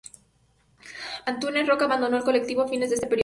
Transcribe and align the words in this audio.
Antúnez 1.27 1.67
Roca 1.67 1.85
abandonó 1.85 2.17
el 2.17 2.23
colectivo 2.23 2.63
a 2.63 2.67
fines 2.67 2.89
de 2.89 2.95
este 2.95 3.05
periodo. 3.05 3.19